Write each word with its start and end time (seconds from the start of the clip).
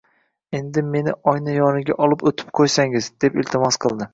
Endi 0.59 0.83
meni 0.95 1.13
oyna 1.33 1.53
yoniga 1.57 1.99
olib 2.07 2.27
oʻtib 2.33 2.51
qoʻysangiz, 2.61 3.13
deb 3.27 3.41
iltimos 3.45 3.83
qildi 3.87 4.09